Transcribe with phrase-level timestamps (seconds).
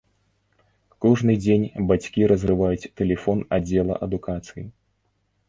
[1.03, 4.67] Кожны дзень бацькі разрываюць тэлефон аддзела адукацыі.